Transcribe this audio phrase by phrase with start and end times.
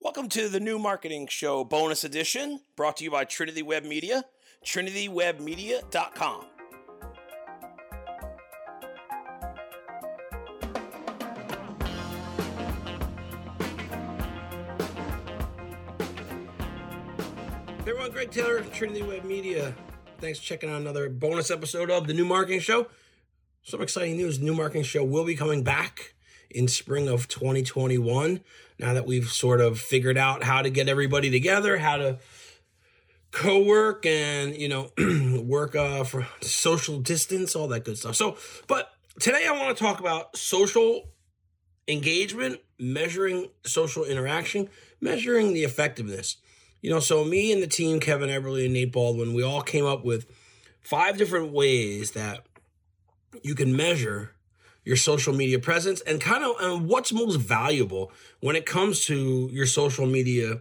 [0.00, 4.22] Welcome to the new marketing show bonus edition brought to you by Trinity Web Media,
[4.64, 6.44] trinitywebmedia.com.
[17.80, 19.74] Everyone, Greg Taylor, Trinity Web Media.
[20.20, 22.86] Thanks for checking out another bonus episode of the New Marketing Show.
[23.64, 24.38] Some exciting news.
[24.38, 26.14] New Marketing Show will be coming back
[26.50, 28.40] in spring of 2021.
[28.78, 32.18] Now that we've sort of figured out how to get everybody together, how to
[33.30, 34.90] co-work and you know
[35.42, 38.16] work uh, for social distance, all that good stuff.
[38.16, 38.90] So, but
[39.20, 41.08] today I want to talk about social
[41.86, 44.68] engagement, measuring social interaction,
[45.00, 46.36] measuring the effectiveness.
[46.80, 49.84] You know, so me and the team, Kevin Everly and Nate Baldwin, we all came
[49.84, 50.26] up with
[50.80, 52.44] five different ways that
[53.42, 54.34] you can measure
[54.84, 58.10] your social media presence and kind of um, and what's most valuable
[58.40, 60.60] when it comes to your social media,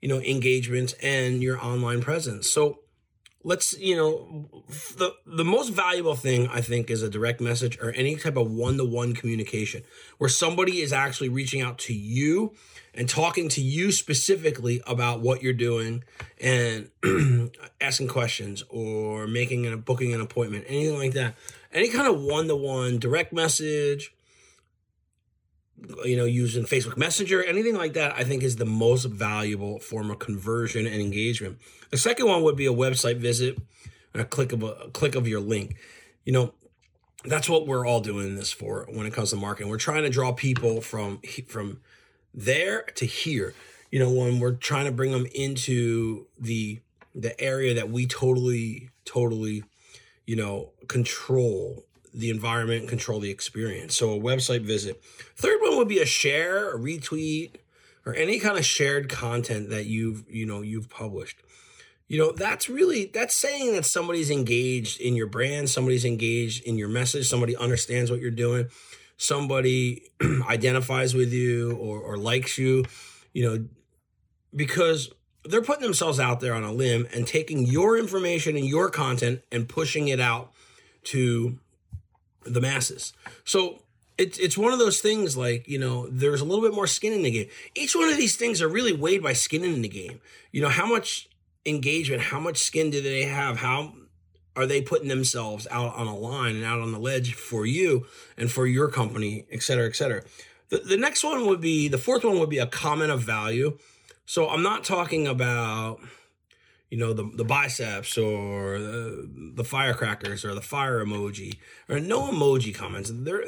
[0.00, 2.50] you know, engagements and your online presence.
[2.50, 2.80] So
[3.44, 4.48] let's, you know,
[4.96, 8.50] the the most valuable thing I think is a direct message or any type of
[8.50, 9.82] one-to-one communication
[10.18, 12.54] where somebody is actually reaching out to you
[12.94, 16.02] and talking to you specifically about what you're doing
[16.40, 16.90] and
[17.80, 21.34] asking questions or making a booking an appointment, anything like that.
[21.72, 24.14] Any kind of one to one direct message,
[26.04, 30.10] you know, using Facebook Messenger, anything like that, I think is the most valuable form
[30.10, 31.58] of conversion and engagement.
[31.90, 33.58] The second one would be a website visit
[34.12, 35.76] and a click of a, a click of your link.
[36.24, 36.54] You know,
[37.24, 39.70] that's what we're all doing this for when it comes to marketing.
[39.70, 41.80] We're trying to draw people from from
[42.32, 43.54] there to here.
[43.90, 46.80] You know, when we're trying to bring them into the
[47.14, 49.64] the area that we totally totally
[50.26, 51.84] you know control
[52.14, 53.96] the environment, control the experience.
[53.96, 55.02] So a website visit.
[55.36, 57.56] Third one would be a share, a retweet,
[58.06, 61.42] or any kind of shared content that you've, you know, you've published.
[62.06, 66.76] You know, that's really that's saying that somebody's engaged in your brand, somebody's engaged in
[66.76, 68.68] your message, somebody understands what you're doing,
[69.16, 70.02] somebody
[70.48, 72.84] identifies with you or, or likes you,
[73.32, 73.66] you know,
[74.54, 75.10] because
[75.44, 79.42] they're putting themselves out there on a limb and taking your information and your content
[79.50, 80.52] and pushing it out
[81.04, 81.58] to
[82.44, 83.12] the masses.
[83.44, 83.82] So
[84.16, 87.12] it's it's one of those things like you know there's a little bit more skin
[87.12, 87.48] in the game.
[87.74, 90.20] Each one of these things are really weighed by skin in the game.
[90.52, 91.28] You know how much
[91.66, 93.58] engagement, how much skin do they have?
[93.58, 93.94] How
[94.56, 98.06] are they putting themselves out on a line and out on the ledge for you
[98.36, 100.22] and for your company, et cetera, et cetera.
[100.68, 103.78] The, the next one would be the fourth one would be a comment of value.
[104.26, 106.00] So I'm not talking about
[106.94, 111.56] you know the the biceps or the, the firecrackers or the fire emoji
[111.88, 113.10] or no emoji comments.
[113.12, 113.46] They're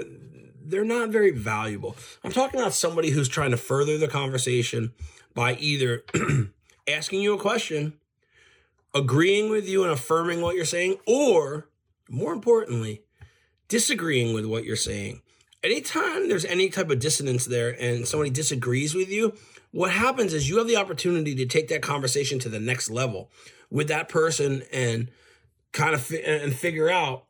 [0.61, 1.97] they're not very valuable.
[2.25, 4.95] I'm talking about somebody who's trying to further the conversation
[5.33, 6.03] by either
[6.89, 7.93] asking you a question
[8.93, 11.69] agreeing with you and affirming what you're saying or
[12.11, 13.05] more importantly
[13.69, 15.23] disagreeing with what you're saying.
[15.63, 19.35] Anytime there's any type of dissonance there and somebody disagrees with you
[19.77, 23.31] what happens is you have the opportunity to take that conversation to the next level
[23.71, 25.11] with that person and
[25.73, 27.25] kind of fi- and figure out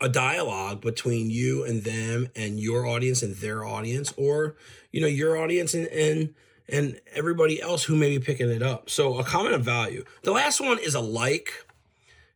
[0.00, 4.56] a dialogue between you and them and your audience and their audience or
[4.92, 6.34] you know your audience and and
[6.70, 8.88] and everybody else who may be picking it up.
[8.88, 10.04] So a comment of value.
[10.22, 11.52] The last one is a like.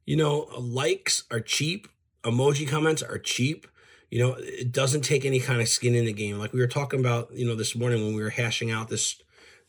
[0.05, 1.89] You know likes are cheap.
[2.23, 3.67] Emoji comments are cheap
[4.13, 6.39] you know, it doesn't take any kind of skin in the game.
[6.39, 9.19] Like we were talking about, you know, this morning when we were hashing out this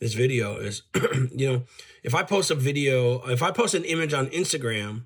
[0.00, 0.82] this video is,
[1.34, 1.62] you know,
[2.02, 5.04] if I post a video, if I post an image on Instagram,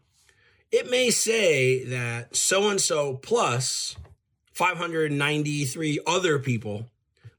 [0.73, 3.95] it may say that so and so plus
[4.55, 6.87] 593 other people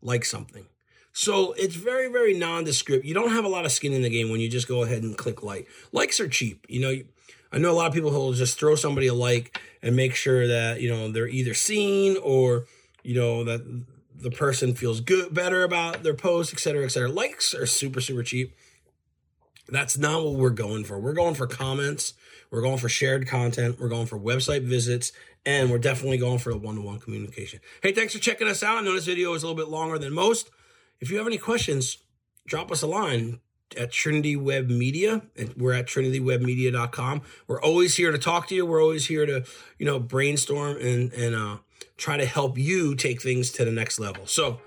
[0.01, 0.67] like something.
[1.11, 3.03] So it's very, very nondescript.
[3.03, 5.03] You don't have a lot of skin in the game when you just go ahead
[5.03, 5.67] and click like.
[5.91, 6.65] Likes are cheap.
[6.69, 6.95] You know,
[7.51, 10.15] I know a lot of people who will just throw somebody a like and make
[10.15, 12.65] sure that, you know, they're either seen or,
[13.03, 13.83] you know, that
[14.15, 17.09] the person feels good, better about their post, et cetera, et cetera.
[17.09, 18.55] Likes are super, super cheap.
[19.67, 20.99] That's not what we're going for.
[20.99, 22.13] We're going for comments.
[22.51, 23.79] We're going for shared content.
[23.79, 25.11] We're going for website visits.
[25.45, 27.61] And we're definitely going for a one to one communication.
[27.81, 28.77] Hey, thanks for checking us out.
[28.77, 30.49] I know this video is a little bit longer than most.
[30.99, 31.97] If you have any questions,
[32.47, 33.39] drop us a line
[33.77, 35.21] at Trinity Web Media.
[35.35, 37.21] And we're at trinitywebmedia.com.
[37.47, 38.65] We're always here to talk to you.
[38.65, 39.45] We're always here to,
[39.77, 41.57] you know, brainstorm and, and, uh,
[41.97, 44.25] try to help you take things to the next level.
[44.25, 44.59] So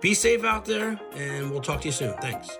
[0.00, 2.14] be safe out there and we'll talk to you soon.
[2.20, 2.56] Thanks.